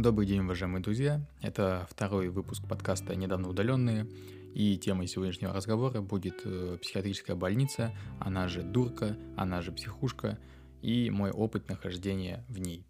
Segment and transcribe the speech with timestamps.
[0.00, 1.20] Добрый день, уважаемые друзья.
[1.42, 4.06] Это второй выпуск подкаста «Недавно удаленные».
[4.54, 10.38] И темой сегодняшнего разговора будет э, психиатрическая больница, она же дурка, она же психушка
[10.80, 12.86] и мой опыт нахождения в ней.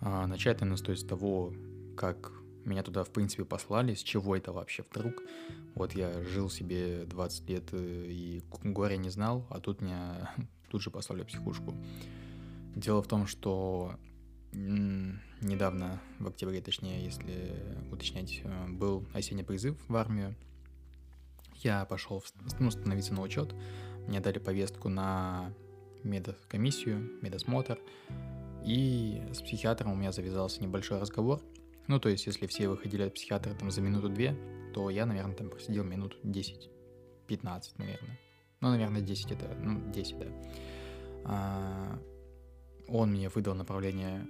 [0.00, 1.52] А начать, наверное, стоит с того,
[1.94, 2.32] как
[2.64, 5.22] меня туда, в принципе, послали, с чего это вообще вдруг.
[5.74, 10.34] Вот я жил себе 20 лет э, и горя не знал, а тут меня
[10.70, 11.74] тут же послали в психушку.
[12.74, 13.96] Дело в том, что
[14.56, 17.54] недавно, в октябре, точнее, если
[17.92, 20.34] уточнять, э, был осенний призыв в армию.
[21.56, 22.22] Я пошел
[22.58, 23.54] ну, становиться на учет.
[24.06, 25.52] Мне дали повестку на
[26.04, 27.78] медкомиссию, медосмотр.
[28.64, 31.40] И с психиатром у меня завязался небольшой разговор.
[31.86, 34.36] Ну, то есть, если все выходили от психиатра там за минуту-две,
[34.74, 36.68] то я, наверное, там просидел минут 10,
[37.28, 38.18] 15, наверное.
[38.60, 40.26] Ну, наверное, 10 это, ну, 10, да.
[41.24, 41.98] А,
[42.88, 44.26] он мне выдал направление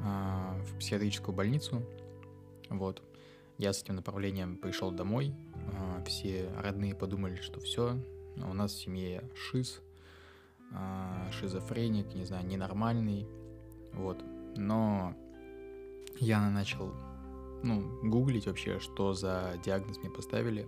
[0.00, 1.82] в психиатрическую больницу.
[2.68, 3.02] Вот.
[3.58, 5.34] Я с этим направлением пришел домой.
[5.74, 7.98] А, все родные подумали, что все,
[8.36, 9.82] у нас в семье шиз,
[10.72, 13.26] а, шизофреник, не знаю, ненормальный.
[13.92, 14.24] Вот.
[14.56, 15.14] Но
[16.18, 16.94] я начал
[17.62, 20.66] ну, гуглить вообще, что за диагноз мне поставили.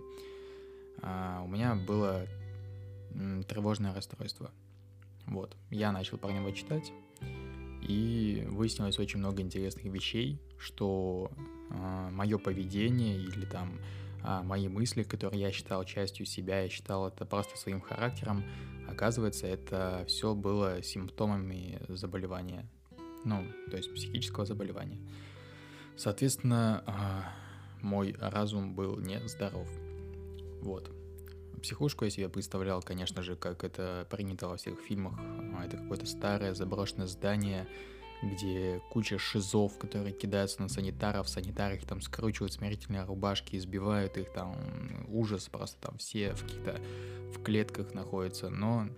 [1.01, 2.27] у меня было
[3.47, 4.51] тревожное расстройство.
[5.25, 5.55] Вот.
[5.71, 6.91] Я начал про него читать.
[7.87, 11.35] И выяснилось очень много интересных вещей, что э,
[11.71, 13.79] а, мое поведение или там
[14.23, 18.43] э, мои мысли, которые я считал частью себя, я считал это просто своим характером,
[18.87, 22.69] оказывается, это все было симптомами заболевания,
[23.25, 24.99] ну, то есть психического заболевания.
[25.97, 29.69] Соответственно, э, мой разум был нездоров.
[30.61, 30.89] Вот.
[31.63, 35.13] Психушку я себе представлял, конечно же, как это принято во всех фильмах.
[35.17, 37.69] А, это какое-то старое заброшенное здание,
[38.21, 44.33] где куча шизов, которые кидаются на санитаров, санитары их там скручивают смирительные рубашки, избивают их,
[44.33, 44.57] там
[45.07, 46.81] ужас просто, там все в каких-то
[47.33, 48.49] в клетках находятся.
[48.49, 48.89] Но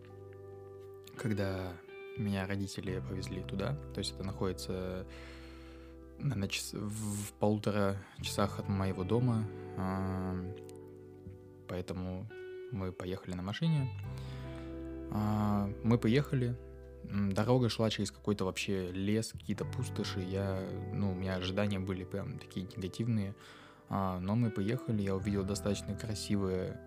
[1.18, 1.72] когда
[2.18, 5.06] меня родители повезли туда, то есть это находится
[6.18, 9.46] на час, в полутора часах от моего дома,
[11.68, 12.28] поэтому
[12.72, 13.90] мы поехали на машине.
[15.12, 16.56] А, мы поехали,
[17.04, 20.20] дорога шла через какой-то вообще лес, какие-то пустоши.
[20.20, 20.60] Я,
[20.94, 23.36] ну, у меня ожидания были прям такие негативные.
[23.90, 26.80] А, но мы поехали, я увидел достаточно красивые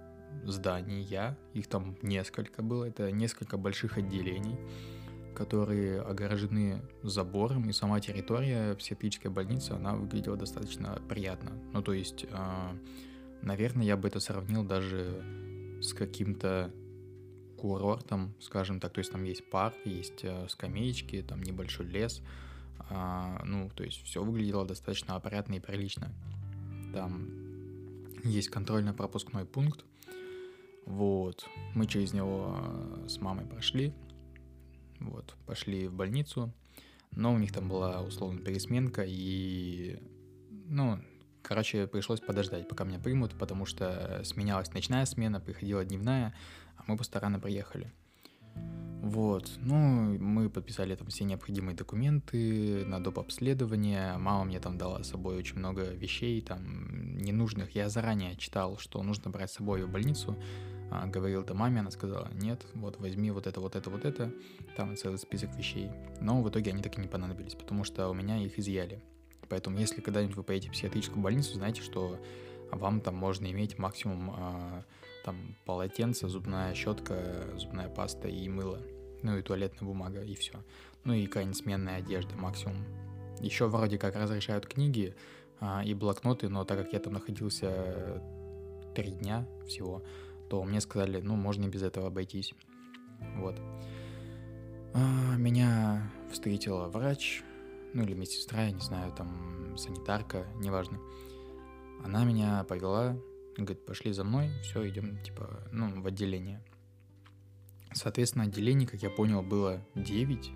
[0.45, 1.37] здания.
[1.55, 2.85] Их там несколько было.
[2.85, 4.59] Это несколько больших отделений,
[5.35, 7.69] которые огорожены забором.
[7.69, 11.53] И сама территория психиатрической больницы, она выглядела достаточно приятно.
[11.73, 12.77] Ну, то есть, а,
[13.43, 15.23] наверное, я бы это сравнил даже
[15.81, 16.73] с каким-то
[17.59, 22.23] курортом, скажем так, то есть там есть парк, есть э, скамеечки, там небольшой лес,
[22.91, 26.13] а, ну, то есть все выглядело достаточно опрятно и прилично.
[26.93, 27.29] Там
[28.25, 29.85] есть контрольно-пропускной пункт,
[30.87, 33.93] вот, мы через него э, с мамой прошли,
[35.01, 36.53] вот, пошли в больницу,
[37.11, 39.99] но у них там была условно пересменка, и,
[40.69, 40.99] ну,
[41.49, 46.35] Короче, пришлось подождать, пока меня примут, потому что сменялась ночная смена, приходила дневная,
[46.77, 47.91] а мы просто рано приехали.
[49.01, 53.21] Вот, ну, мы подписали там все необходимые документы на доп.
[53.21, 54.19] обследование.
[54.19, 57.75] Мама мне там дала с собой очень много вещей, там, ненужных.
[57.75, 60.37] Я заранее читал, что нужно брать с собой в больницу.
[60.91, 64.31] А, говорил это маме, она сказала, нет, вот возьми вот это, вот это, вот это.
[64.77, 65.89] Там целый список вещей.
[66.21, 69.03] Но в итоге они так и не понадобились, потому что у меня их изъяли.
[69.49, 72.19] Поэтому, если когда-нибудь вы поедете в психиатрическую больницу, знайте, что
[72.71, 74.83] вам там можно иметь максимум э,
[75.25, 78.83] там полотенце, зубная щетка, зубная паста и мыло.
[79.23, 80.63] Ну и туалетная бумага, и все.
[81.05, 82.85] Ну и какая-нибудь сменная одежда максимум.
[83.41, 85.15] Еще вроде как разрешают книги
[85.61, 88.23] э, и блокноты, но так как я там находился
[88.95, 90.03] три дня всего,
[90.51, 92.55] то мне сказали, ну, можно и без этого обойтись.
[93.37, 93.61] Вот.
[94.95, 97.43] А, меня встретила врач,
[97.95, 100.99] ну или медсестра, я не знаю, там санитарка, неважно.
[102.05, 103.17] Она меня повела,
[103.57, 106.63] говорит, пошли за мной, все, идем, типа, ну, в отделение.
[107.93, 110.53] Соответственно, отделений, как я понял, было 9.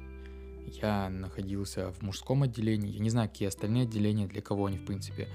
[0.80, 2.92] Я находился в мужском отделении.
[2.92, 5.28] Я не знаю, какие остальные отделения, для кого они, в принципе.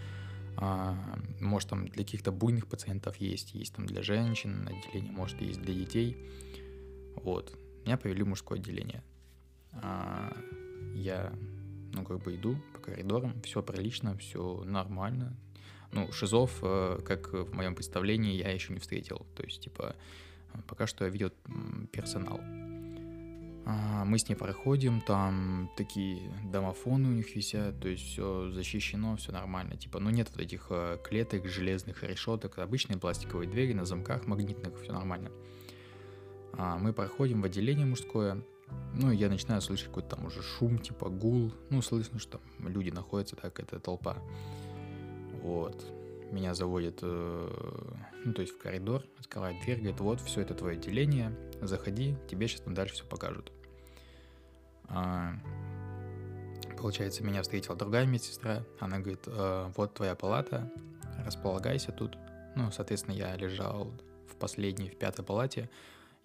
[0.55, 0.95] А,
[1.39, 5.73] может, там для каких-то буйных пациентов есть, есть там для женщин отделение, может, есть для
[5.73, 6.17] детей.
[7.15, 7.57] Вот.
[7.85, 9.03] Меня повели в мужское отделение.
[9.73, 10.35] А,
[10.95, 11.33] я
[11.93, 15.35] ну, как бы иду по коридорам, все прилично, все нормально.
[15.91, 19.25] Ну, шизов, э, как в моем представлении, я еще не встретил.
[19.35, 19.95] То есть, типа,
[20.67, 21.31] пока что я видел
[21.91, 22.41] персонал.
[23.69, 29.17] А, мы с ней проходим, там такие домофоны у них висят, то есть все защищено,
[29.17, 29.75] все нормально.
[29.75, 34.81] Типа, ну нет вот этих э, клеток, железных решеток, обычные пластиковые двери на замках магнитных,
[34.81, 35.31] все нормально.
[36.53, 38.41] А, мы проходим в отделение мужское,
[38.93, 41.53] ну, я начинаю слышать какой-то там уже шум, типа гул.
[41.69, 44.17] Ну, слышно, что там люди находятся, так, это толпа.
[45.41, 45.85] Вот.
[46.31, 47.93] Меня заводят, э,
[48.25, 52.47] ну, то есть в коридор, открывает дверь, говорит, вот, все это твое отделение, заходи, тебе
[52.47, 53.51] сейчас там дальше все покажут.
[54.89, 55.33] А,
[56.77, 58.63] получается, меня встретила другая медсестра.
[58.79, 60.71] Она говорит, э, вот твоя палата,
[61.25, 62.17] располагайся тут.
[62.55, 63.93] Ну, соответственно, я лежал
[64.27, 65.69] в последней, в пятой палате.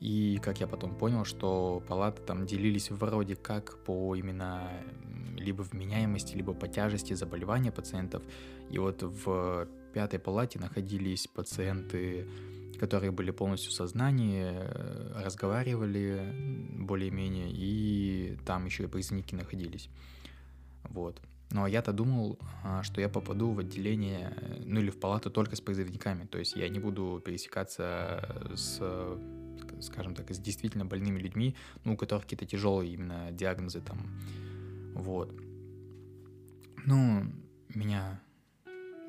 [0.02, 4.68] И как я потом понял, что палаты там делились вроде как по именно
[5.36, 8.24] либо вменяемости, либо по тяжести заболевания пациентов.
[8.68, 12.26] И вот в пятой палате находились пациенты
[12.80, 16.34] которые были полностью в сознании, э, разговаривали
[16.80, 19.88] более-менее, и там еще и призывники находились.
[20.90, 21.22] Вот.
[21.52, 25.60] Но я-то думал, а, что я попаду в отделение, ну или в палату только с
[25.60, 28.80] призывниками, то есть я не буду пересекаться с,
[29.82, 33.98] скажем так, с действительно больными людьми, ну, у которых какие-то тяжелые именно диагнозы там.
[34.94, 35.34] Вот.
[36.84, 37.24] Ну,
[37.68, 38.20] меня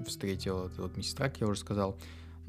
[0.06, 1.98] встретила вот медсестра, как я уже сказал,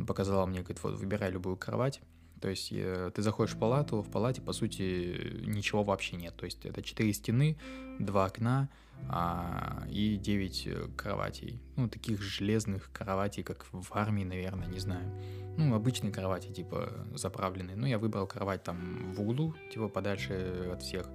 [0.06, 2.00] показала мне, говорит, вот выбирай любую кровать.
[2.44, 6.36] То есть э, ты заходишь в палату, в палате, по сути, ничего вообще нет.
[6.36, 7.56] То есть это четыре стены,
[7.98, 8.68] два окна
[9.08, 11.58] а, и девять э, кроватей.
[11.76, 15.10] Ну, таких железных кроватей, как в армии, наверное, не знаю.
[15.56, 17.76] Ну, обычные кровати, типа, заправленные.
[17.76, 21.08] Ну, я выбрал кровать там в углу, типа, подальше от всех.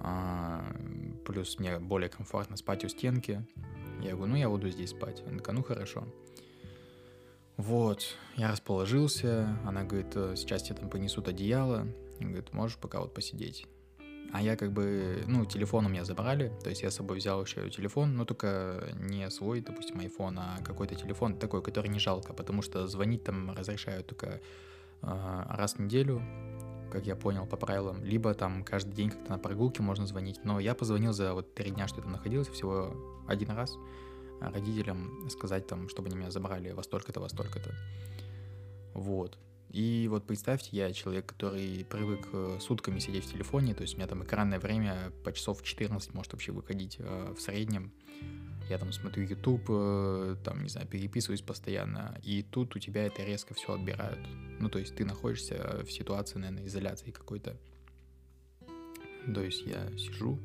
[0.00, 0.62] А,
[1.24, 3.42] плюс мне более комфортно спать у стенки.
[4.02, 5.22] Я говорю, ну, я буду здесь спать.
[5.26, 6.04] Она такая, ну, хорошо.
[7.56, 11.86] Вот, я расположился, она говорит, «Э, сейчас тебе там понесут одеяло,
[12.18, 13.66] говорит, можешь пока вот посидеть.
[14.32, 17.42] А я как бы, ну, телефон у меня забрали, то есть я с собой взял
[17.44, 22.32] еще телефон, но только не свой, допустим, iPhone, а какой-то телефон такой, который не жалко,
[22.32, 24.40] потому что звонить там разрешают только
[25.02, 26.22] э, раз в неделю,
[26.90, 30.60] как я понял по правилам, либо там каждый день как-то на прогулке можно звонить, но
[30.60, 32.96] я позвонил за вот три дня, что я там находился, всего
[33.28, 33.76] один раз,
[34.50, 37.74] родителям сказать там, чтобы они меня забрали во столько-то, во столько-то.
[38.94, 39.38] Вот.
[39.72, 43.96] И вот представьте, я человек, который привык э, сутками сидеть в телефоне, то есть у
[43.96, 47.90] меня там экранное время по часов 14 может вообще выходить э, в среднем.
[48.68, 53.22] Я там смотрю YouTube, э, там, не знаю, переписываюсь постоянно, и тут у тебя это
[53.24, 54.20] резко все отбирают.
[54.60, 57.56] Ну, то есть ты находишься в ситуации, наверное, изоляции какой-то.
[59.34, 60.38] То есть я сижу,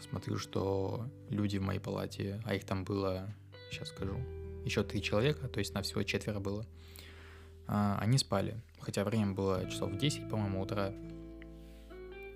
[0.00, 3.28] смотрю, что люди в моей палате, а их там было,
[3.70, 4.18] сейчас скажу,
[4.64, 6.66] еще три человека, то есть на всего четверо было,
[7.66, 8.60] а, они спали.
[8.80, 10.92] Хотя время было часов 10, по-моему, утра.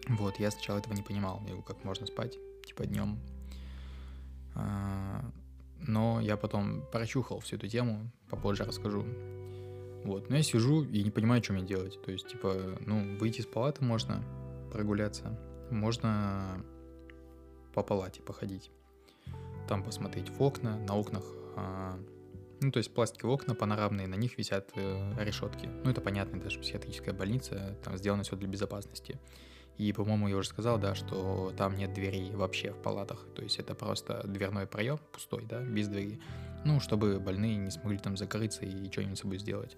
[0.08, 2.36] Вот, я сначала этого не понимал, как можно спать,
[2.66, 3.18] типа днем.
[4.54, 5.24] А,
[5.78, 9.04] но я потом прочухал всю эту тему, попозже расскажу.
[10.04, 12.00] Вот, но я сижу и не понимаю, что мне делать.
[12.02, 14.22] То есть, типа, ну, выйти из палаты можно,
[14.72, 15.38] прогуляться,
[15.70, 16.64] можно
[17.74, 18.70] по палате походить.
[19.68, 21.24] Там посмотреть в окна, на окнах,
[21.56, 21.98] а,
[22.62, 25.68] ну, то есть пластиковые окна панорамные, на них висят э, решетки.
[25.84, 29.18] Ну, это понятно, даже психиатрическая больница, там сделано все для безопасности.
[29.78, 33.26] И, по-моему, я уже сказал, да, что там нет дверей вообще в палатах.
[33.34, 36.20] То есть это просто дверной проем пустой, да, без двери.
[36.64, 39.76] Ну, чтобы больные не смогли там закрыться и что-нибудь с собой сделать.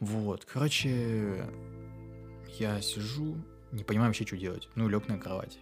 [0.00, 1.46] Вот, короче,
[2.58, 3.36] я сижу,
[3.72, 4.68] не понимаю вообще, что делать.
[4.74, 5.58] Ну, лег на кровать.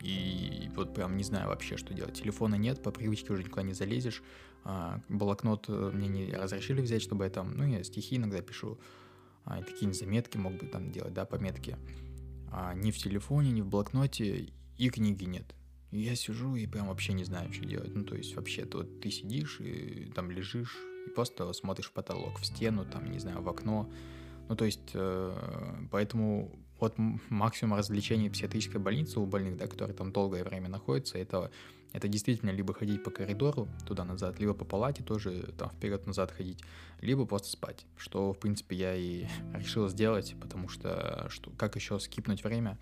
[0.00, 2.14] И вот прям не знаю вообще, что делать.
[2.14, 4.22] Телефона нет, по привычке уже никуда не залезешь.
[4.64, 8.78] А, блокнот э, мне не разрешили взять, чтобы я там, ну, я стихи иногда пишу,
[9.44, 11.76] а, такие заметки мог бы там делать, да, пометки.
[12.50, 14.48] А, ни в телефоне, ни в блокноте
[14.78, 15.54] и книги нет.
[15.90, 17.94] И я сижу и прям вообще не знаю, что делать.
[17.94, 22.40] Ну, то есть вообще, то ты сидишь и там лежишь и просто смотришь в потолок,
[22.40, 23.90] в стену, там, не знаю, в окно.
[24.48, 26.94] Ну, то есть, э, поэтому вот
[27.30, 31.50] максимум развлечений психиатрической больницы у больных, да, которые там долгое время находятся, это,
[31.92, 36.62] это действительно либо ходить по коридору туда-назад, либо по палате тоже там вперед-назад ходить,
[37.00, 41.98] либо просто спать, что, в принципе, я и решил сделать, потому что, что как еще
[42.00, 42.78] скипнуть время,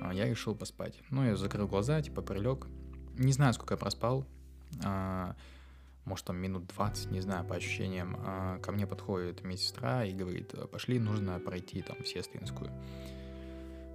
[0.00, 0.98] а, я решил поспать.
[1.10, 2.66] Ну, я закрыл глаза, типа прилег,
[3.18, 4.24] не знаю, сколько я проспал,
[4.82, 5.36] а,
[6.04, 10.54] может, там минут 20, не знаю, по ощущениям, а, ко мне подходит медсестра и говорит,
[10.70, 12.70] пошли, нужно пройти там сестринскую.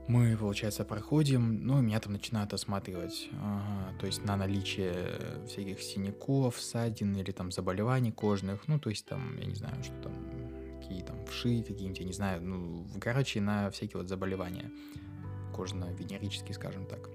[0.07, 4.93] Мы, получается, проходим, ну, меня там начинают осматривать, ага, то есть на наличие
[5.47, 9.95] всяких синяков, ссадин или там заболеваний кожных, ну, то есть там, я не знаю, что
[10.03, 10.13] там,
[10.79, 14.71] какие там вши какие-нибудь, я не знаю, ну, короче, на всякие вот заболевания
[15.55, 17.09] кожно-венерический, скажем так.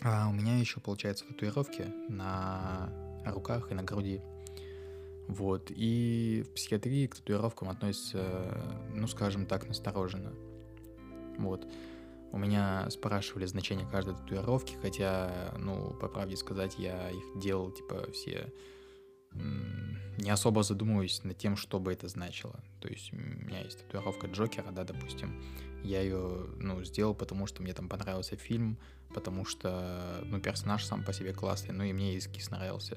[0.00, 2.90] А у меня еще, получается, татуировки на
[3.32, 4.20] руках и на груди.
[5.28, 5.70] Вот.
[5.70, 10.32] И в психиатрии к татуировкам относятся, ну, скажем так, настороженно.
[11.38, 11.66] Вот.
[12.32, 18.10] У меня спрашивали значение каждой татуировки, хотя, ну, по правде сказать, я их делал, типа,
[18.12, 18.52] все
[20.18, 22.62] не особо задумываюсь над тем, что бы это значило.
[22.80, 25.42] То есть у меня есть татуировка Джокера, да, допустим.
[25.82, 28.78] Я ее, ну, сделал, потому что мне там понравился фильм,
[29.12, 32.96] потому что, ну, персонаж сам по себе классный, ну, и мне эскиз нравился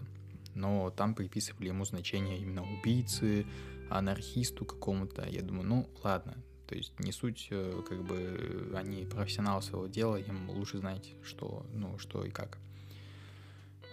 [0.57, 3.45] но там приписывали ему значение именно убийцы,
[3.89, 5.27] анархисту какому-то.
[5.29, 6.35] Я думаю, ну ладно,
[6.67, 11.65] то есть не суть, э, как бы они профессионалы своего дела, им лучше знать, что,
[11.73, 12.57] ну, что и как.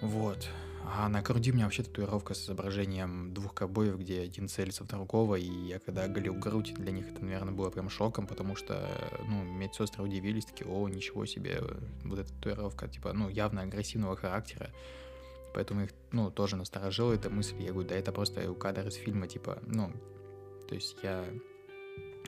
[0.01, 0.49] Вот.
[0.87, 4.89] А на груди у меня вообще татуировка с изображением двух ковбоев, где один целится в
[4.89, 8.87] другого, и я когда оголил грудь, для них это, наверное, было прям шоком, потому что,
[9.27, 11.63] ну, медсестры удивились, такие, о, ничего себе,
[12.03, 14.71] вот эта татуировка, типа, ну, явно агрессивного характера,
[15.55, 17.55] Поэтому их, ну, тоже насторожила эта мысль.
[17.63, 19.93] Я говорю, да это просто кадр из фильма, типа, ну,
[20.69, 21.25] то есть я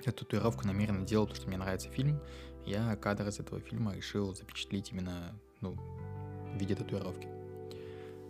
[0.05, 2.21] эту татуировку намеренно делал, потому что мне нравится фильм.
[2.65, 7.27] Я кадр из этого фильма решил запечатлеть именно, ну, в виде татуировки.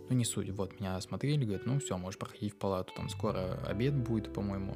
[0.09, 0.49] Ну, не суть.
[0.49, 4.75] Вот, меня осмотрели, говорят, ну, все, можешь проходить в палату, там скоро обед будет, по-моему.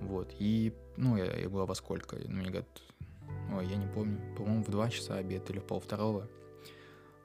[0.00, 2.16] Вот, и, ну, я, я говорю, во сколько?
[2.16, 2.82] Ну, мне говорят,
[3.54, 6.28] ой, я не помню, по-моему, в два часа обед или в пол второго.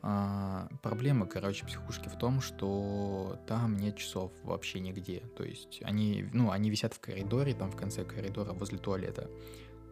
[0.07, 5.21] А, проблема, короче, психушки в том, что там нет часов вообще нигде.
[5.35, 9.31] То есть они, ну, они висят в коридоре, там в конце коридора возле туалета.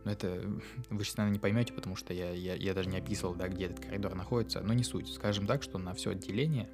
[0.05, 0.39] Но это
[0.91, 3.65] вы сейчас, наверное, не поймете, потому что я, я, я даже не описывал, да, где
[3.65, 4.61] этот коридор находится.
[4.61, 5.11] Но не суть.
[5.11, 6.69] Скажем так, что на все отделение,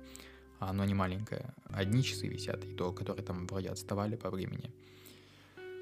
[0.60, 4.74] оно не маленькое, одни часы висят, и то, которые там вроде отставали по времени.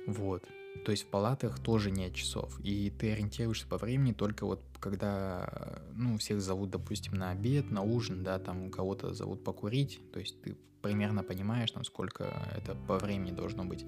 [0.06, 0.44] Вот.
[0.86, 5.81] То есть в палатах тоже нет часов, и ты ориентируешься по времени только вот когда,
[5.93, 10.41] ну, всех зовут, допустим, на обед, на ужин, да, там кого-то зовут покурить, то есть
[10.41, 13.86] ты примерно понимаешь, там, сколько это по времени должно быть.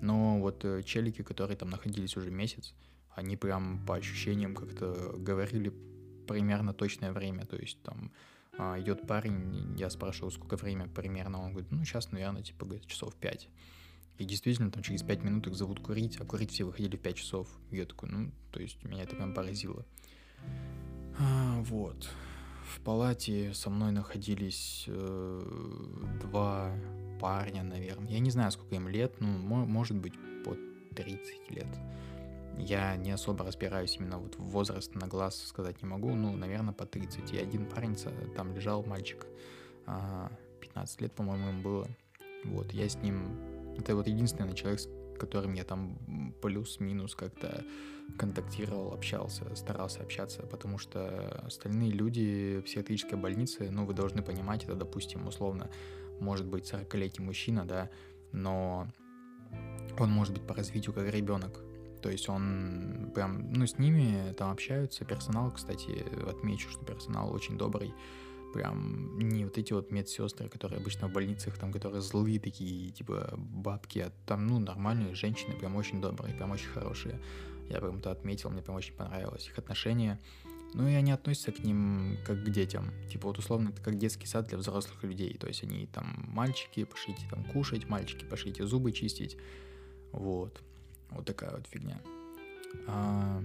[0.00, 2.74] Но вот э, челики, которые там находились уже месяц,
[3.10, 5.72] они прям по ощущениям как-то говорили
[6.28, 8.12] примерно точное время, то есть там
[8.56, 12.86] а, идет парень, я спрашиваю, сколько время примерно, он говорит, ну, сейчас, наверное, типа, говорит,
[12.86, 13.48] часов пять.
[14.18, 17.16] И действительно, там через 5 минут их зовут курить, а курить все выходили в 5
[17.16, 17.48] часов.
[17.70, 19.86] И я такой, ну, то есть меня это прям поразило.
[21.18, 22.08] А, вот.
[22.64, 26.74] В палате со мной находились э, два
[27.20, 28.10] парня, наверное.
[28.10, 30.56] Я не знаю, сколько им лет, ну, может быть, по
[30.94, 31.68] 30 лет.
[32.58, 36.74] Я не особо разбираюсь именно вот в возраст на глаз сказать не могу, ну, наверное,
[36.74, 37.32] по 30.
[37.32, 37.96] И один парень,
[38.34, 39.26] там лежал мальчик,
[39.86, 41.88] 15 а, лет, по-моему, им было.
[42.44, 47.64] Вот, я с ним это вот единственный человек, с которым я там плюс-минус как-то
[48.18, 54.74] контактировал, общался, старался общаться, потому что остальные люди психиатрической больнице, ну, вы должны понимать, это,
[54.74, 55.70] допустим, условно,
[56.20, 57.90] может быть 40-летний мужчина, да,
[58.32, 58.86] но
[59.98, 61.60] он может быть по развитию как ребенок.
[62.02, 65.04] То есть он прям, ну, с ними там общаются.
[65.04, 67.92] Персонал, кстати, отмечу, что персонал очень добрый
[68.52, 73.34] прям не вот эти вот медсестры, которые обычно в больницах, там, которые злые такие, типа
[73.36, 77.20] бабки, а там, ну, нормальные женщины, прям очень добрые, прям очень хорошие.
[77.68, 80.18] Я прям это отметил, мне прям очень понравилось их отношение.
[80.74, 82.90] Ну и они относятся к ним как к детям.
[83.10, 85.34] Типа вот условно это как детский сад для взрослых людей.
[85.34, 89.38] То есть они там мальчики, пошлите там кушать, мальчики, пошлите зубы чистить.
[90.12, 90.62] Вот.
[91.10, 92.00] Вот такая вот фигня.
[92.86, 93.42] А,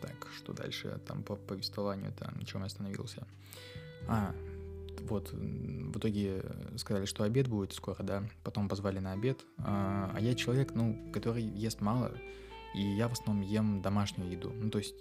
[0.00, 3.26] так, что дальше там по повествованию, там, на чем я остановился.
[4.08, 4.34] А,
[5.08, 6.42] вот, в итоге
[6.76, 11.10] сказали, что обед будет скоро, да, потом позвали на обед, а, а я человек, ну,
[11.12, 12.12] который ест мало,
[12.74, 14.52] и я в основном ем домашнюю еду.
[14.54, 14.94] Ну, то есть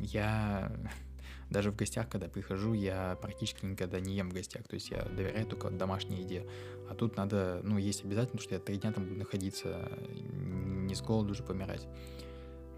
[0.00, 0.72] я
[1.50, 5.02] даже в гостях, когда прихожу, я практически никогда не ем в гостях, то есть я
[5.04, 6.46] доверяю только домашней еде.
[6.88, 10.94] А тут надо, ну, есть обязательно, потому что я три дня там буду находиться, не
[10.94, 11.86] с голоду же помирать.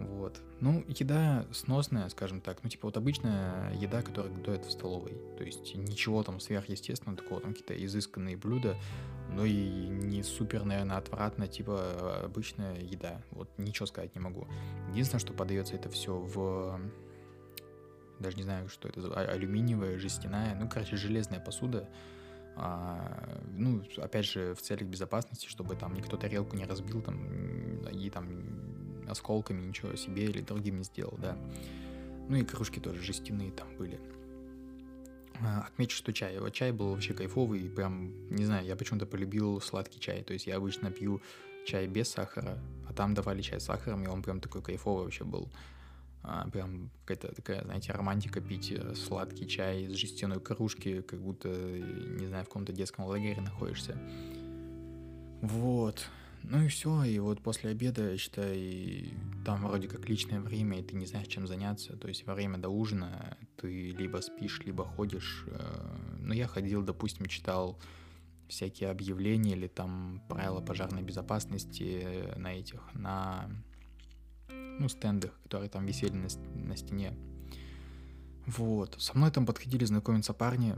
[0.00, 0.40] Вот.
[0.60, 2.62] Ну, еда сносная, скажем так.
[2.62, 5.12] Ну, типа, вот обычная еда, которая готовят в столовой.
[5.36, 8.76] То есть ничего там сверхъестественного такого, там какие-то изысканные блюда,
[9.30, 13.22] но и не супер, наверное, отвратно, типа обычная еда.
[13.30, 14.48] Вот ничего сказать не могу.
[14.90, 16.80] Единственное, что подается это все в
[18.18, 21.88] даже не знаю, что это, а, алюминиевая, жестяная, ну, короче, железная посуда,
[22.54, 27.26] а, ну, опять же, в целях безопасности, чтобы там никто тарелку не разбил там
[27.88, 28.28] и там
[29.08, 31.36] осколками ничего себе или другим не сделал, да.
[32.28, 34.00] Ну и кружки тоже жестяные там были.
[35.42, 36.38] А, отмечу, что чай.
[36.38, 40.22] Вот чай был вообще кайфовый, прям, не знаю, я почему-то полюбил сладкий чай.
[40.22, 41.20] То есть я обычно пью
[41.66, 45.24] чай без сахара, а там давали чай с сахаром, и он прям такой кайфовый вообще
[45.24, 45.50] был.
[46.22, 51.48] а, прям какая-то такая, знаете, романтика пить э, сладкий чай из жестяной кружки, как будто,
[51.48, 53.96] не знаю, в каком-то детском лагере находишься.
[55.40, 56.06] Вот.
[56.42, 59.12] Ну и все, и вот после обеда, считай,
[59.44, 61.96] там вроде как личное время, и ты не знаешь, чем заняться.
[61.96, 65.44] То есть во время до ужина ты либо спишь, либо ходишь.
[65.48, 67.78] Э, ну, я ходил, допустим, читал
[68.48, 73.48] всякие объявления или там правила пожарной безопасности на этих, на
[74.48, 77.14] ну, стендах, которые там висели на, на стене.
[78.46, 78.96] Вот.
[78.98, 80.74] Со мной там подходили знакомиться парни,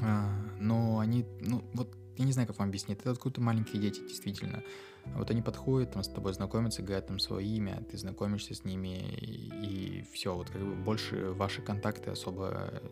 [0.00, 0.28] а,
[0.58, 4.62] но они, ну, вот я не знаю, как вам объяснить, это откуда-то маленькие дети, действительно.
[5.06, 8.98] Вот они подходят, там с тобой знакомятся, говорят там свое имя, ты знакомишься с ними,
[8.98, 12.82] и, все, вот как бы больше ваши контакты особо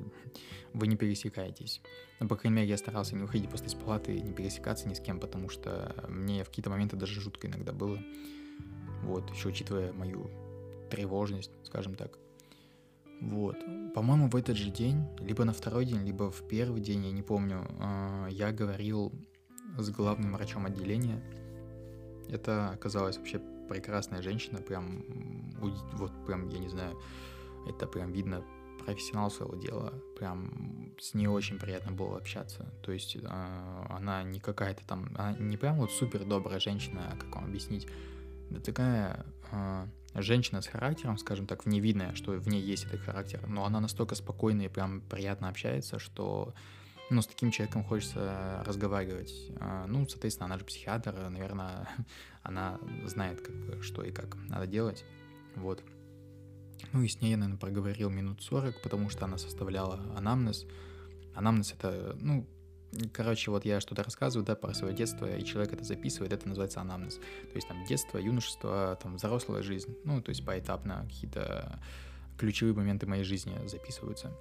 [0.72, 1.82] вы не пересекаетесь.
[2.20, 5.00] Ну, по крайней мере, я старался не выходить просто из палаты не пересекаться ни с
[5.00, 7.98] кем, потому что мне в какие-то моменты даже жутко иногда было.
[9.02, 10.30] Вот, еще учитывая мою
[10.90, 12.18] тревожность, скажем так.
[13.20, 13.56] Вот.
[13.94, 17.22] По-моему, в этот же день, либо на второй день, либо в первый день, я не
[17.22, 19.12] помню, а, я говорил
[19.76, 21.22] с главным врачом отделения.
[22.28, 25.04] Это оказалась вообще прекрасная женщина, прям,
[25.92, 26.96] вот прям, я не знаю,
[27.66, 28.44] это прям видно
[28.84, 32.72] профессионал своего дела, прям с ней очень приятно было общаться.
[32.82, 37.16] То есть э, она не какая-то там, она не прям вот супер добрая женщина, а
[37.16, 37.86] как вам объяснить,
[38.50, 39.26] да такая
[40.14, 44.14] женщина с характером, скажем так, вневидная, что в ней есть этот характер, но она настолько
[44.14, 46.54] спокойная и прям приятно общается, что
[47.10, 49.32] ну, с таким человеком хочется разговаривать.
[49.60, 51.88] А, ну, соответственно, она же психиатр, наверное,
[52.42, 55.04] она знает, как что и как надо делать.
[55.56, 55.82] Вот.
[56.92, 60.66] Ну и с ней я, наверное, проговорил минут 40, потому что она составляла анамнез.
[61.34, 62.46] Анамнез— это, ну,
[63.12, 66.80] Короче, вот я что-то рассказываю, да, про свое детство, и человек это записывает, это называется
[66.80, 67.16] анамнез.
[67.16, 71.78] То есть там детство, юношество, там взрослая жизнь, ну, то есть поэтапно какие-то
[72.38, 74.32] ключевые моменты моей жизни записываются.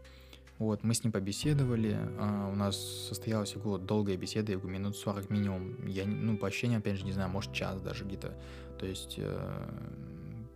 [0.59, 4.97] Вот, мы с ним побеседовали, а, у нас состоялась около долгая беседа, я говорю, минут
[4.97, 5.85] 40 минимум.
[5.85, 8.33] Я, ну, по ощущениям, опять же, не знаю, может, час даже где-то.
[8.79, 9.69] То есть, э,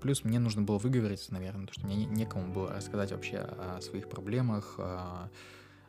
[0.01, 4.10] плюс мне нужно было выговориться, наверное, потому что мне некому было рассказать вообще о своих
[4.10, 5.30] проблемах, о,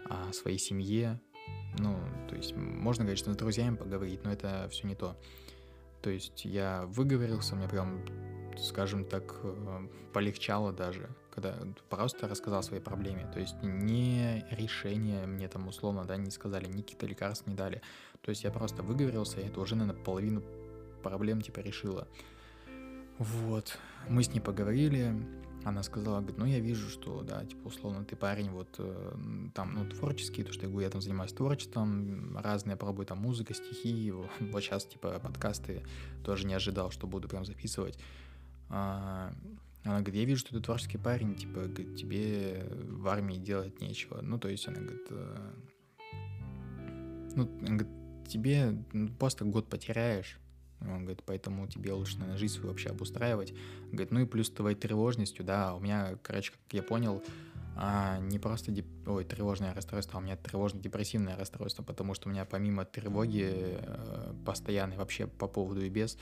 [0.04, 1.18] о своей семье,
[1.78, 5.16] ну, то есть можно, что с друзьями поговорить, но это все не то.
[6.02, 8.04] То есть я выговорился, мне прям,
[8.58, 11.56] скажем так, э, полегчало даже, когда
[11.88, 13.30] просто рассказал о своей проблеме.
[13.32, 17.80] То есть не решение мне там условно, да, не сказали, ни какие-то лекарств не дали.
[18.20, 20.42] То есть я просто выговорился, и это уже, наверное, половину
[21.02, 22.08] проблем типа решила.
[23.18, 23.78] Вот.
[24.08, 25.14] Мы с ней поговорили,
[25.64, 29.74] она сказала, говорит, ну я вижу, что, да, типа, условно, ты парень вот э, там,
[29.74, 34.10] ну, творческий, то, что я говорю, я там занимаюсь творчеством, разные пробую там музыка, стихи,
[34.12, 35.82] вот, вот сейчас, типа, подкасты,
[36.24, 37.98] тоже не ожидал, что буду прям записывать.
[38.68, 39.32] А,
[39.84, 44.20] она говорит, я вижу, что ты творческий парень, типа, говорит, тебе в армии делать нечего.
[44.22, 45.52] Ну, то есть она говорит, э,
[47.34, 48.84] ну, она говорит, тебе
[49.18, 50.38] просто год потеряешь,
[50.90, 53.54] он говорит, поэтому тебе лучше, наверное, жизнь свою вообще обустраивать.
[53.90, 57.22] Говорит, ну и плюс твоей тревожностью, да, у меня, короче, как я понял,
[57.74, 58.86] а, не просто деп...
[59.06, 64.34] Ой, тревожное расстройство, а у меня тревожно-депрессивное расстройство, потому что у меня помимо тревоги э,
[64.44, 66.18] постоянной вообще по поводу и без,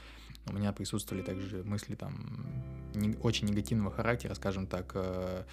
[0.47, 2.47] у меня присутствовали также мысли там
[2.95, 3.17] не...
[3.17, 5.45] очень негативного характера, скажем так, э,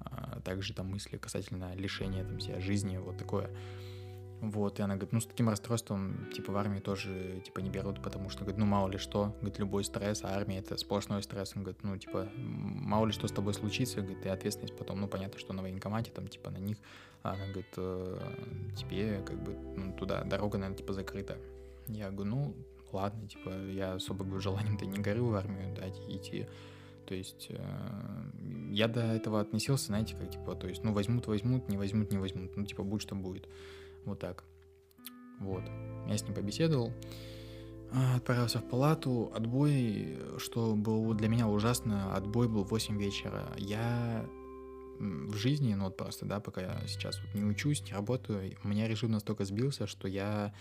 [0.00, 3.48] э, также там мысли касательно лишения там себя жизни, вот такое.
[4.40, 8.02] Вот, и она говорит, ну, с таким расстройством, типа, в армии тоже, типа, не берут,
[8.02, 11.52] потому что, говорит, ну, мало ли что, говорит, любой стресс, а армия— это сплошной стресс,
[11.56, 15.08] он говорит, ну, типа, мало ли что с тобой случится, говорит, и ответственность потом, ну,
[15.08, 16.76] понятно, что на военкомате, там, типа, на них,
[17.22, 18.18] а она говорит, э,
[18.76, 21.38] тебе, как бы, ну, туда дорога, наверное, типа, закрыта.
[21.88, 22.54] Я говорю, ну,
[22.92, 26.46] ладно, типа, я особо, говорю, желанием-то не горю в армию, да, идти,
[27.06, 31.68] то есть э, я до этого относился, знаете, как, типа, то есть, ну, возьмут, возьмут,
[31.68, 33.48] не возьмут, не возьмут, ну, типа, будет, что будет.
[34.06, 34.44] Вот так.
[35.40, 35.62] Вот.
[36.08, 36.92] Я с ним побеседовал.
[37.92, 39.30] А, отправился в палату.
[39.34, 43.46] Отбой, что было для меня ужасно, отбой был в 8 вечера.
[43.58, 44.26] Я
[44.98, 48.68] в жизни, ну вот просто, да, пока я сейчас вот не учусь, не работаю, у
[48.68, 50.54] меня режим настолько сбился, что я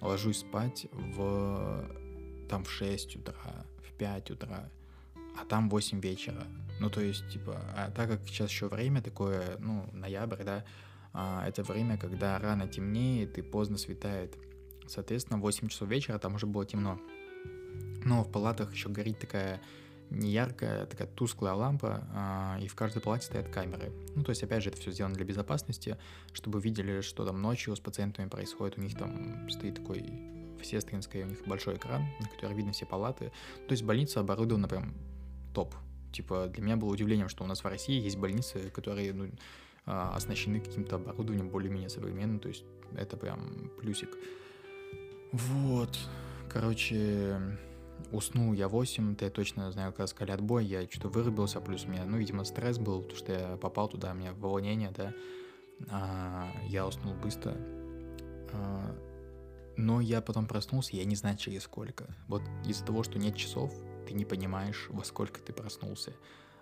[0.00, 1.86] ложусь спать в
[2.48, 4.70] там в 6 утра, в 5 утра,
[5.38, 6.46] а там 8 вечера.
[6.80, 10.64] Ну, то есть, типа, а так как сейчас еще время такое, ну, ноябрь, да,
[11.12, 14.36] это время, когда рано темнеет и поздно светает.
[14.86, 16.98] Соответственно, в 8 часов вечера там уже было темно.
[18.04, 19.60] Но в палатах еще горит такая
[20.10, 23.92] неяркая, такая тусклая лампа, а, и в каждой палате стоят камеры.
[24.14, 25.98] Ну, то есть, опять же, это все сделано для безопасности,
[26.32, 28.78] чтобы видели, что там ночью с пациентами происходит.
[28.78, 30.02] У них там стоит такой
[30.60, 33.32] в сестринской, у них большой экран, на который видно все палаты.
[33.66, 34.94] То есть больница оборудована прям
[35.54, 35.74] топ.
[36.12, 39.30] Типа, для меня было удивлением, что у нас в России есть больницы, которые ну,
[39.90, 42.62] а, оснащены каким-то оборудованием более-менее современным, то есть
[42.94, 44.10] это прям плюсик.
[45.32, 45.98] Вот,
[46.50, 47.40] короче,
[48.12, 51.88] уснул я 8, это я точно знаю, когда сказали отбой, я что-то вырубился, плюс у
[51.88, 55.14] меня, ну, видимо, стресс был, потому что я попал туда, у меня волнение, да,
[55.88, 57.54] а, я уснул быстро,
[58.52, 58.94] а,
[59.78, 62.14] но я потом проснулся, я не знаю, через сколько.
[62.26, 63.72] Вот из-за того, что нет часов,
[64.06, 66.12] ты не понимаешь, во сколько ты проснулся.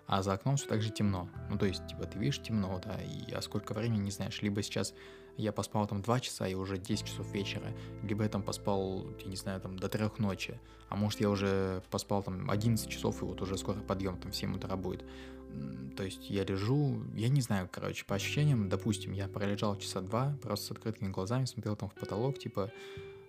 [0.07, 1.29] А за окном все так же темно.
[1.49, 4.41] Ну, то есть, типа, ты видишь темно, да, и а сколько времени не знаешь.
[4.41, 4.93] Либо сейчас
[5.37, 9.27] я поспал там 2 часа и уже 10 часов вечера, либо я там поспал, я
[9.29, 13.25] не знаю, там до 3 ночи, а может я уже поспал там 11 часов и
[13.25, 15.05] вот уже скоро подъем там в 7 утра будет.
[15.95, 20.37] То есть я лежу, я не знаю, короче, по ощущениям, допустим, я пролежал часа два,
[20.41, 22.71] просто с открытыми глазами смотрел там в потолок, типа,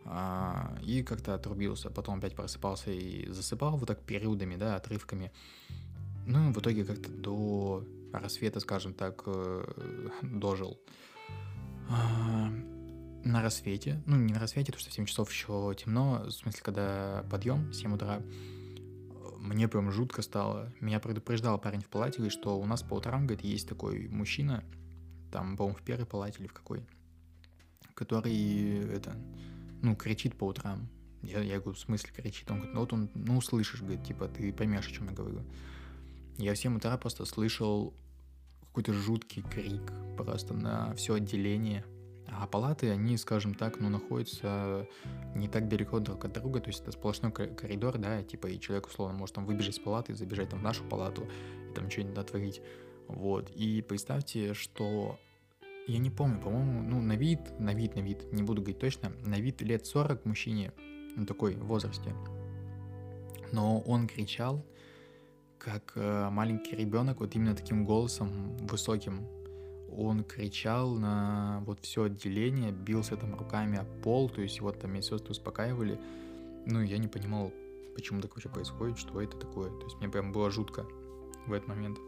[0.05, 5.31] а, и как-то отрубился, потом опять просыпался и засыпал вот так периодами, да, отрывками.
[6.29, 10.79] Ну, в итоге как-то до рассвета, скажем так, э, дожил.
[11.89, 12.51] А,
[13.25, 16.61] на рассвете, ну, не на рассвете, потому что в 7 часов еще темно, в смысле,
[16.63, 18.21] когда подъем, 7 утра,
[19.39, 20.71] мне прям жутко стало.
[20.81, 24.63] Меня предупреждал парень в палате, говорит, что у нас по утрам, говорит, есть такой мужчина,
[25.33, 26.85] там, по-моему, в первой палате или в какой,
[27.95, 29.17] который, это,
[29.81, 30.91] ну, кричит по утрам.
[31.23, 32.51] Я, я говорю, в смысле кричит?
[32.51, 35.43] Он говорит, ну вот он, ну, услышишь, говорит, типа, ты поймешь, о чем я говорю.
[36.39, 37.93] Я в 7 утра просто слышал
[38.61, 41.85] какой-то жуткий крик просто на все отделение.
[42.29, 44.87] А палаты, они, скажем так, ну, находятся
[45.35, 48.87] не так далеко друг от друга, то есть это сплошной коридор, да, типа, и человек,
[48.87, 51.27] условно, может там выбежать из палаты, забежать там в нашу палату
[51.69, 52.61] и там что-нибудь дотворить.
[53.09, 53.51] Вот.
[53.51, 55.19] И представьте, что
[55.89, 59.11] я не помню, по-моему, ну, на вид, на вид, на вид, не буду говорить точно,
[59.25, 60.73] на вид лет 40 мужчине,
[61.17, 62.15] ну, такой возрасте.
[63.51, 64.65] Но он кричал,
[65.71, 69.27] как э, маленький ребенок, вот именно таким голосом высоким.
[69.91, 74.93] Он кричал на вот все отделение, бился там руками о пол, то есть вот там
[74.93, 75.99] медсестры успокаивали.
[76.67, 77.53] Ну, я не понимал,
[77.95, 79.71] почему так вообще происходит, что это такое.
[79.71, 80.87] То есть мне прям было жутко
[81.47, 81.99] в этот момент.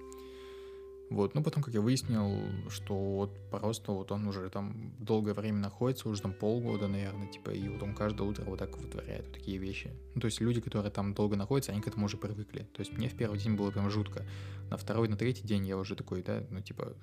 [1.10, 5.58] Вот, ну потом, как я выяснил, что вот просто вот он уже там долгое время
[5.58, 9.34] находится, уже там полгода, наверное, типа, и вот он каждое утро вот так вытворяет вот
[9.34, 9.90] такие вещи.
[10.14, 12.60] Ну, то есть люди, которые там долго находятся, они к этому уже привыкли.
[12.60, 14.24] То есть мне в первый день было прям жутко.
[14.70, 16.96] На второй, на третий день я уже такой, да, ну, типа,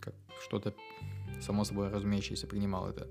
[0.00, 0.74] как что-то
[1.42, 3.08] само собой разумеющееся принимал это.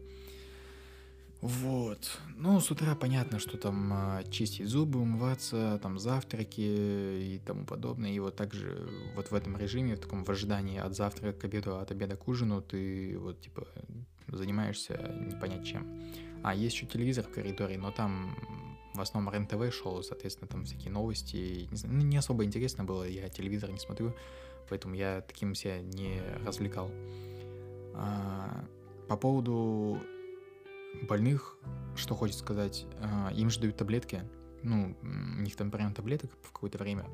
[1.41, 2.19] Вот.
[2.35, 8.11] Ну, с утра понятно, что там а, чистить зубы, умываться, там завтраки и тому подобное.
[8.11, 11.77] И вот также вот в этом режиме, в таком в ожидании от завтрака к обеду,
[11.77, 13.67] от обеда к ужину, ты вот типа
[14.27, 14.97] занимаешься
[15.27, 15.87] не понять чем.
[16.43, 18.35] А есть еще телевизор в коридоре, но там
[18.93, 21.67] в основном РЕН-ТВ шел, соответственно, там всякие новости.
[21.71, 24.13] Не, знаю, ну, не особо интересно было, я телевизор не смотрю,
[24.69, 26.91] поэтому я таким себя не развлекал.
[27.93, 28.65] А,
[29.07, 29.99] по поводу
[31.07, 31.57] больных,
[31.95, 34.23] что хочет сказать, а, им же дают таблетки,
[34.63, 37.05] ну, у них там прием таблеток в какое-то время.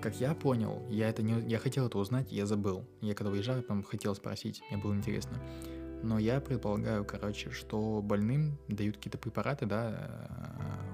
[0.00, 2.84] Как я понял, я это не, я хотел это узнать, я забыл.
[3.00, 5.40] Я когда выезжал, там хотел спросить, мне было интересно.
[6.02, 10.28] Но я предполагаю, короче, что больным дают какие-то препараты, да,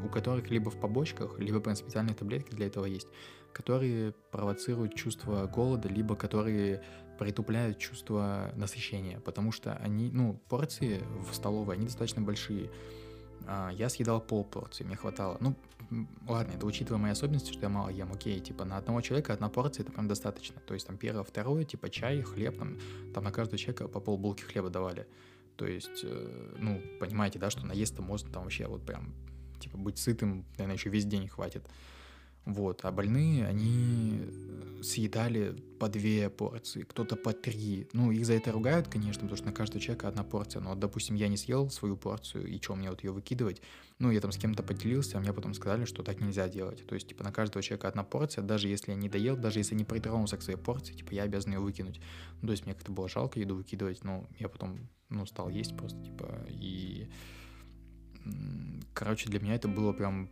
[0.05, 3.09] у которых либо в побочках, либо прям специальные таблетки для этого есть,
[3.53, 6.83] которые провоцируют чувство голода, либо которые
[7.19, 12.71] притупляют чувство насыщения, потому что они, ну, порции в столовой, они достаточно большие.
[13.47, 15.37] А, я съедал пол порции, мне хватало.
[15.41, 15.55] Ну,
[16.27, 19.49] ладно, это учитывая мои особенности, что я мало ем, окей, типа на одного человека одна
[19.49, 20.61] порция, это прям достаточно.
[20.61, 22.79] То есть там первое, второе, типа чай, хлеб, там,
[23.13, 25.07] там на каждого человека по полбулки хлеба давали.
[25.57, 29.15] То есть, э, ну, понимаете, да, что наесться можно там вообще вот прям,
[29.61, 31.65] типа, быть сытым, наверное, еще весь день хватит.
[32.45, 34.21] Вот, а больные, они
[34.85, 37.89] съедали по две порции, кто-то по три.
[37.93, 40.61] Ну, их за это ругают, конечно, потому что на каждого человека одна порция.
[40.61, 43.63] Но, допустим, я не съел свою порцию, и что, мне вот ее выкидывать?
[43.99, 46.87] Ну, я там с кем-то поделился, а мне потом сказали, что так нельзя делать.
[46.87, 49.75] То есть, типа, на каждого человека одна порция, даже если я не доел, даже если
[49.75, 52.01] не притронулся к своей порции, типа, я обязан ее выкинуть.
[52.41, 55.77] Ну, то есть, мне как-то было жалко еду выкидывать, но я потом, ну, стал есть
[55.77, 57.09] просто, типа, и...
[58.95, 60.31] Короче, для меня это было прям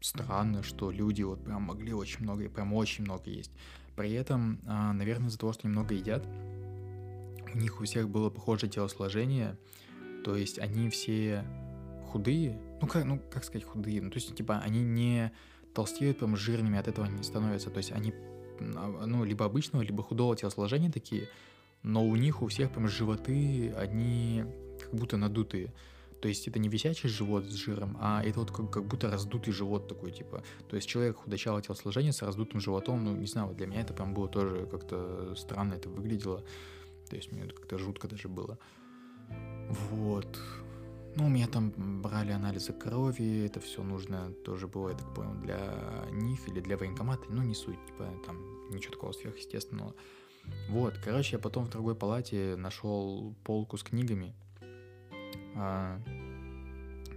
[0.00, 3.52] странно, что люди вот прям могли очень много, прям очень много есть.
[3.96, 6.26] При этом, а, наверное, из-за того, что они много едят,
[7.52, 9.56] у них у всех было похожее телосложение,
[10.24, 11.44] то есть они все
[12.10, 15.32] худые, ну как, ну как сказать худые, ну то есть типа они не
[15.74, 18.12] толстеют прям жирными, от этого не становятся, то есть они
[18.76, 21.28] а, ну либо обычного, либо худого телосложения такие,
[21.82, 24.44] но у них у всех прям животы, они
[24.80, 25.72] как будто надутые.
[26.24, 29.52] То есть это не висячий живот с жиром, а это вот как, как будто раздутый
[29.52, 30.42] живот такой, типа.
[30.70, 33.92] То есть человек худощавого телосложения с раздутым животом, ну, не знаю, вот для меня это
[33.92, 36.42] прям было тоже как-то странно это выглядело.
[37.10, 38.58] То есть мне это как-то жутко даже было.
[39.90, 40.40] Вот.
[41.14, 45.34] Ну, у меня там брали анализы крови, это все нужно тоже было, я так понял,
[45.42, 49.94] для них или для военкомата, ну, не суть, типа, там ничего такого сверхъестественного.
[50.70, 54.34] Вот, короче, я потом в другой палате нашел полку с книгами.
[55.54, 56.00] А,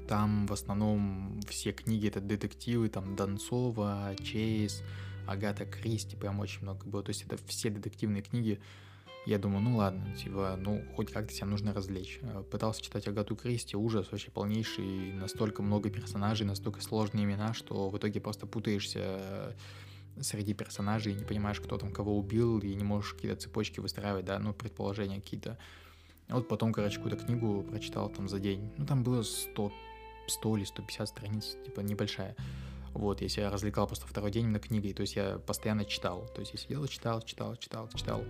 [0.08, 4.84] там в основном все книги это детективы, там Донцова, Чейз,
[5.28, 7.04] Агата Кристи, прям очень много было.
[7.04, 8.60] То есть это все детективные книги,
[9.26, 12.19] я думаю, ну ладно, типа, ну хоть как-то себя нужно развлечь.
[12.21, 17.89] Э, пытался читать Агату Кристи, ужас вообще полнейший, настолько много персонажей, настолько сложные имена, что
[17.89, 19.54] в итоге просто путаешься э,
[20.21, 24.39] среди персонажей, не понимаешь, кто там кого убил, и не можешь какие-то цепочки выстраивать, да,
[24.39, 25.58] ну, предположения какие-то.
[26.29, 28.69] Вот потом, короче, какую-то книгу прочитал там за день.
[28.77, 29.71] Ну, там было 100,
[30.27, 32.35] 100 или 150 страниц, типа, небольшая.
[32.93, 36.27] Вот, я себя развлекал просто второй день на книгой, то есть я постоянно читал.
[36.33, 38.23] То есть я сидел, читал, читал, читал, читал.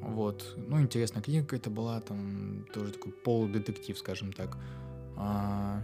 [0.00, 0.54] Вот.
[0.56, 4.56] Ну, интересная книга какая-то была, там тоже такой полудетектив, скажем так.
[5.16, 5.82] А,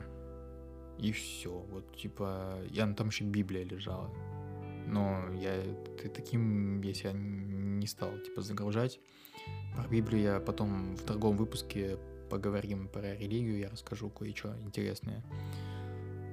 [0.99, 1.51] и все.
[1.51, 4.11] Вот, типа, я, ну, там еще Библия лежала.
[4.87, 5.63] Но я
[6.15, 7.13] таким я себя
[7.81, 9.01] не стал, типа, загружать.
[9.75, 11.99] Про Библию я потом в другом выпуске
[12.31, 15.25] поговорим про религию, я расскажу кое-что интересное.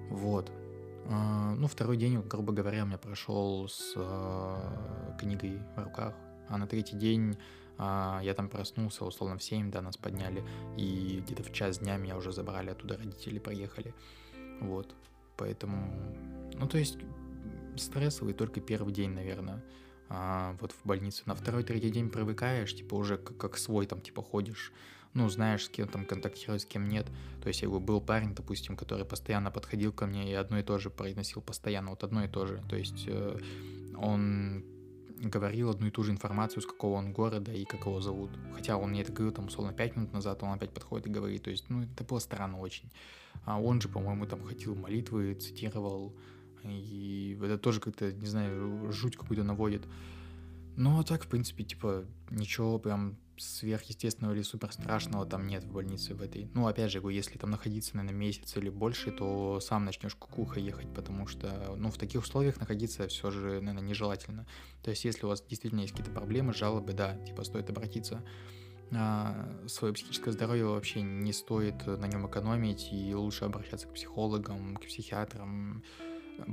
[0.10, 0.52] Вот.
[1.10, 6.14] А, ну, второй день, грубо говоря, у меня прошел с а, книгой в руках,
[6.50, 7.38] а на третий день
[7.78, 10.44] а, я там проснулся, условно, в 7, да, нас подняли,
[10.78, 13.94] и где-то в час дня меня уже забрали оттуда, родители приехали.
[14.60, 14.96] Вот,
[15.38, 15.94] поэтому,
[16.56, 16.98] ну, то есть,
[17.78, 19.64] стрессовый только первый день, наверное,
[20.10, 21.24] а, вот в больнице.
[21.26, 24.72] На второй, третий день привыкаешь, типа, уже как, как свой, там, типа, ходишь,
[25.14, 27.08] ну, знаешь, с кем там контактировать, с кем нет.
[27.42, 30.64] То есть, я говорю, был парень, допустим, который постоянно подходил ко мне и одно и
[30.64, 32.62] то же произносил постоянно, вот одно и то же.
[32.70, 33.40] То есть, э,
[33.98, 34.64] он
[35.20, 38.30] говорил одну и ту же информацию, с какого он города и как его зовут.
[38.54, 41.44] Хотя он мне это говорил, там, условно, 5 минут назад, он опять подходит и говорит.
[41.44, 42.90] То есть, ну, это было странно очень.
[43.46, 46.14] А он же, по-моему, там ходил молитвы, цитировал.
[46.64, 49.86] И это тоже как-то, не знаю, жуть какую-то наводит.
[50.78, 56.14] А так, в принципе, типа, ничего прям сверхъестественного или супер страшного там нет в больнице
[56.16, 56.50] в этой.
[56.54, 60.92] Ну, опять же, если там находиться, наверное, месяц или больше, то сам начнешь кукуха ехать,
[60.94, 64.46] потому что, ну, в таких условиях находиться все же, наверное, нежелательно.
[64.84, 68.24] То есть, если у вас действительно есть какие-то проблемы, жалобы, да, типа, стоит обратиться.
[68.92, 74.78] А, свое психическое здоровье вообще не стоит на нем экономить, и лучше обращаться к психологам,
[74.78, 75.84] к психиатрам,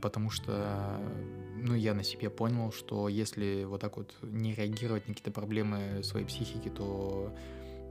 [0.01, 1.01] потому что,
[1.57, 6.03] ну, я на себе понял, что если вот так вот не реагировать на какие-то проблемы
[6.03, 7.35] своей психики, то,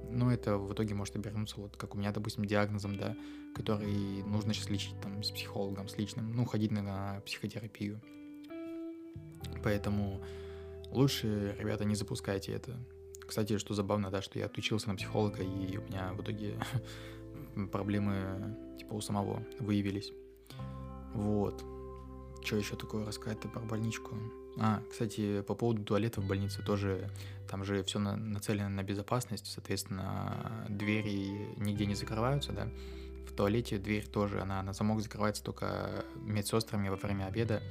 [0.10, 3.16] ну, это в итоге может обернуться вот как у меня, допустим, диагнозом, да,
[3.56, 8.02] который нужно сейчас лечить там с психологом, с личным, ну, ходить на психотерапию.
[9.64, 10.22] Поэтому
[10.92, 12.78] лучше, ребята, не запускайте это.
[13.28, 16.60] Кстати, что забавно, да, что я отучился на психолога, и у меня в итоге
[17.72, 20.12] проблемы типа у самого выявились.
[21.14, 21.64] Вот.
[22.44, 24.16] Что еще такое рассказать-то про больничку?
[24.60, 27.10] А, кстати, по поводу туалета в больнице тоже,
[27.50, 32.70] там же все на, нацелено на безопасность, соответственно, двери нигде не закрываются, да.
[33.28, 37.64] В туалете дверь тоже, она на замок закрывается только медсестрами во время обеда,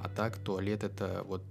[0.00, 1.42] а так туалет это вот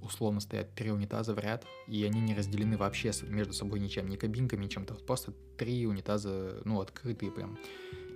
[0.00, 4.16] условно стоят три унитаза в ряд, и они не разделены вообще между собой ничем, ни
[4.16, 7.58] кабинками, ни чем-то, просто три унитаза, ну, открытые прям.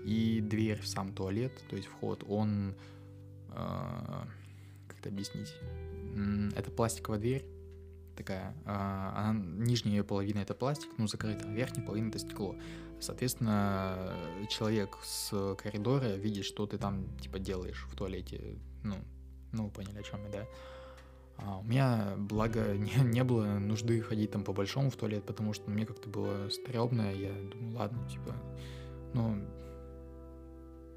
[0.04, 2.74] И дверь в сам туалет, то есть вход, он
[4.88, 5.52] как это объяснить?
[6.56, 7.44] Это пластиковая дверь,
[8.18, 12.56] такая, а, она, нижняя ее половина это пластик, ну, закрыта, а верхняя половина это стекло.
[13.00, 14.12] Соответственно,
[14.50, 18.96] человек с коридора видит, что ты там, типа, делаешь в туалете, ну,
[19.52, 20.46] ну, поняли, о чем я, да?
[21.36, 25.70] А у меня, благо, не, не было нужды ходить там по-большому в туалет, потому что
[25.70, 28.34] мне как-то было стрёмно, я думаю, ладно, типа,
[29.14, 29.40] ну,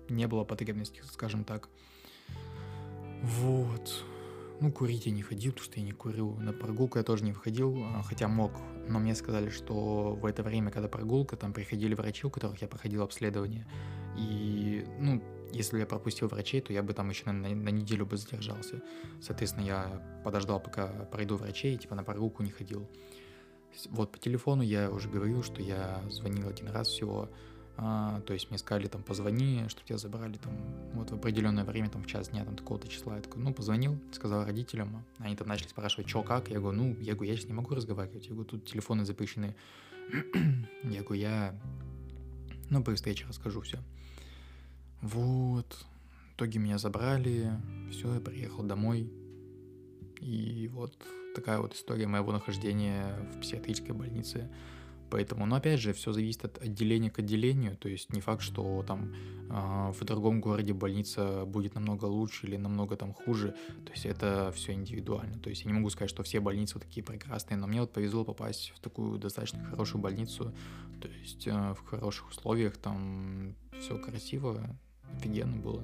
[0.09, 1.69] не было потребности, скажем так.
[3.21, 4.03] Вот.
[4.59, 6.35] Ну, курить я не ходил, потому что я не курил.
[6.35, 8.51] На прогулку я тоже не входил, а, хотя мог.
[8.87, 12.67] Но мне сказали, что в это время, когда прогулка, там приходили врачи, у которых я
[12.67, 13.67] проходил обследование.
[14.17, 18.17] И, ну, если я пропустил врачей, то я бы там еще на, на неделю бы
[18.17, 18.81] задержался.
[19.21, 22.87] Соответственно, я подождал, пока пройду врачей, типа на прогулку не ходил.
[23.89, 27.29] Вот по телефону я уже говорил, что я звонил один раз всего,
[27.83, 30.53] а, то есть мне сказали, там, позвони, чтобы тебя забрали, там,
[30.93, 33.15] вот в определенное время, там, в час дня, там, такого-то числа.
[33.15, 35.03] Я такой, ну, позвонил, сказал родителям.
[35.17, 36.51] Они там начали спрашивать, что, как.
[36.51, 38.27] Я говорю, ну, я говорю, я сейчас не могу разговаривать.
[38.27, 39.55] Я говорю, тут телефоны запрещены.
[40.83, 41.59] я говорю, я
[42.69, 43.79] Но при встрече расскажу все.
[45.01, 45.83] Вот.
[46.29, 47.51] В итоге меня забрали.
[47.89, 49.11] Все, я приехал домой.
[50.19, 50.93] И вот
[51.33, 54.51] такая вот история моего нахождения в психиатрической больнице.
[55.11, 57.75] Поэтому, но опять же, все зависит от отделения к отделению.
[57.75, 59.13] То есть не факт, что там
[59.49, 63.53] э, в другом городе больница будет намного лучше или намного там хуже.
[63.85, 65.37] То есть это все индивидуально.
[65.39, 67.91] То есть я не могу сказать, что все больницы вот такие прекрасные, но мне вот
[67.91, 70.53] повезло попасть в такую достаточно хорошую больницу.
[71.01, 74.79] То есть э, в хороших условиях там все красиво,
[75.17, 75.83] офигенно было.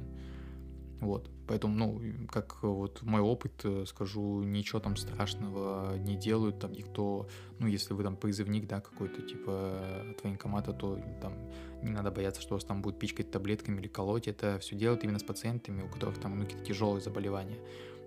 [1.02, 6.74] Вот, поэтому, ну, как вот мой опыт, э, скажу, ничего там страшного не делают, там
[6.74, 7.28] никто,
[7.60, 9.82] ну, если вы там призывник, да, какой-то, типа,
[10.12, 11.34] от военкомата, то там
[11.82, 15.20] не надо бояться, что вас там будут пичкать таблетками или колоть, это все делают именно
[15.20, 17.58] с пациентами, у которых там, ну, какие-то тяжелые заболевания.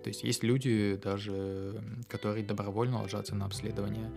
[0.03, 4.11] То есть есть люди даже, которые добровольно ложатся на обследование,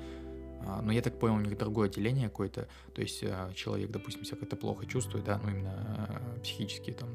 [0.66, 4.24] а, но я так понял, у них другое отделение какое-то, то есть а, человек, допустим,
[4.24, 7.10] себя как-то плохо чувствует, да, ну, именно а, психически там,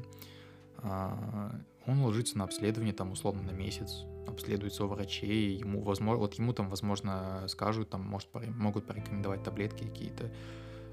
[0.78, 1.52] а,
[1.90, 6.52] он ложится на обследование там условно на месяц, обследуется у врачей, ему возможно, вот ему
[6.52, 10.32] там возможно скажут, там может могут порекомендовать таблетки какие-то,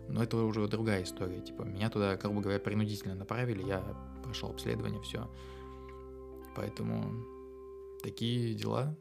[0.09, 3.83] но это уже другая история, типа меня туда, грубо говоря, принудительно направили, я
[4.23, 5.29] прошел обследование, все,
[6.55, 7.25] поэтому
[8.03, 8.95] такие дела,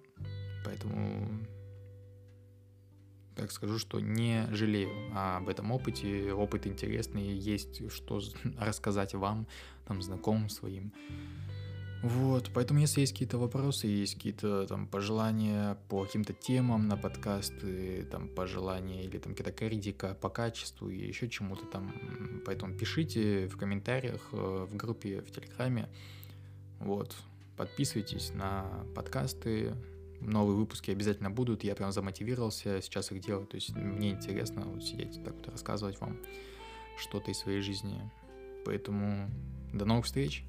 [0.65, 1.47] поэтому
[3.37, 6.33] так скажу, что не жалею об этом опыте.
[6.33, 8.21] Опыт интересный, есть что
[8.59, 9.47] рассказать вам,
[9.87, 10.93] там, знакомым своим.
[12.03, 18.07] Вот, поэтому если есть какие-то вопросы, есть какие-то там пожелания по каким-то темам на подкасты,
[18.11, 21.93] там пожелания или там какая-то критика по качеству и еще чему-то там,
[22.45, 25.89] поэтому пишите в комментариях э, в группе в Телеграме,
[26.81, 27.17] вот,
[27.57, 29.75] подписывайтесь на подкасты,
[30.21, 34.85] новые выпуски обязательно будут, я прям замотивировался сейчас их делать, то есть мне интересно вот
[34.85, 36.19] сидеть так вот рассказывать вам
[36.99, 37.99] что-то из своей жизни,
[38.67, 39.31] поэтому
[39.73, 40.45] до новых встреч!